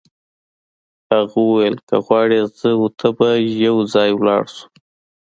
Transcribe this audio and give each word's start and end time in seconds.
هغه 1.11 1.37
وویل 1.47 1.75
که 1.87 1.95
غواړې 2.05 2.39
زه 2.57 2.69
او 2.79 2.85
ته 2.99 3.07
به 3.17 3.27
یو 3.65 3.77
ځای 3.93 4.09
ولاړ 4.15 4.43
شو. 4.55 4.65